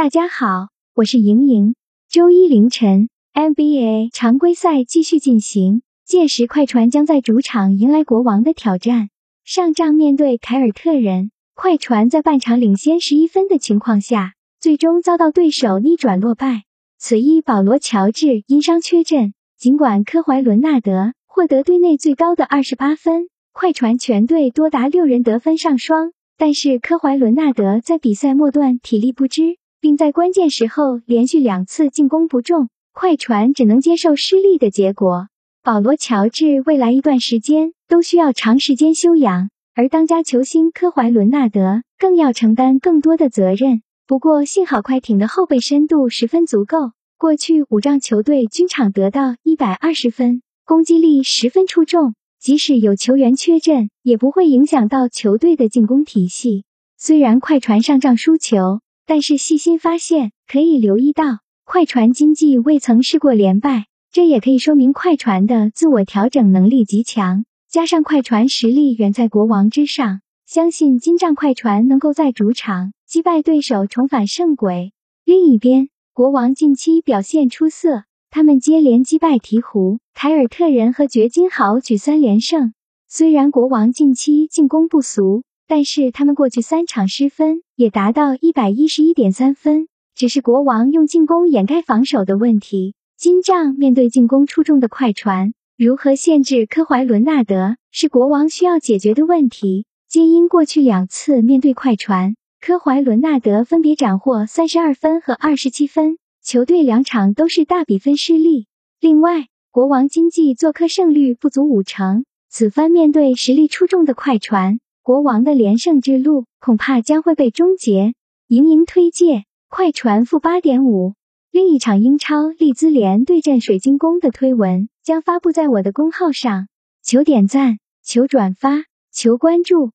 [0.00, 1.74] 大家好，我是莹莹。
[2.08, 9.10] 周一凌晨，NBA 常规赛继续进行，届时快船将在主场迎来国王的挑战。
[9.44, 16.62] 上仗面对凯尔特人，快船在半场领先十一分的情况下，最终遭到对手逆转落败。
[16.98, 26.12] 此役保罗·乔治因伤缺阵，尽管科怀伦纳德获得队内最高的二十八分，快船全队多达六人得分上双。
[26.38, 35.28] 但是科怀伦纳德在比赛末段体力不支，并在关键时候连续两次进攻不中，快船只能接受失利的结果。
[35.62, 43.82] 保罗·乔治未来一段时间都需要长时间休养，而当家球星科怀伦纳德更要承担更多的责任。
[44.06, 52.14] 不过幸好快艇的后备深度十分足够，过去五仗球队均场得到一百二十分，攻击力十分出众。
[52.40, 56.64] 即使有球员缺阵，也不会影响到球队的进攻体系。
[56.96, 67.44] 虽然快船上仗输球，但是细心发现可以留意到，快船今季未曾试过连败，这也可以说明快船的自我调整能力极强。
[67.68, 74.92] 加上快船实力远在国王之上，相信金帐快船能够在主场击败对手，重返胜轨。
[75.24, 78.04] 另一边，国王近期表现出色。
[78.30, 82.74] 他们接连击败鹈鹕、凯尔特人和掘金豪举三连胜。
[83.08, 89.86] 虽然国王近期进攻不俗， 但是他们过去三场失分也达到一百一十一点三分。
[90.16, 92.96] 只是国王用进攻掩盖防守的问题。
[93.16, 99.86] 金帐面对进攻出众的快船，如何限制科怀伦纳德是国王需要解决的问题。
[100.08, 106.18] 皆因过去两次面对快船，科怀伦纳德分别斩获三十二分和二十七分。
[106.42, 108.66] 球队两场都是大比分失利。
[108.98, 118.14] 另外，国王经济做客胜率不足五成，此番面对实力出众的快船，国王的连胜之路恐怕将会被终结。
[118.48, 121.14] 盈盈推介快船负八点五。
[121.52, 126.68] 另一场英超利兹联对阵水晶宫的推文将发布在我的公号上，
[127.02, 129.90] 求点赞，求转发，求关注。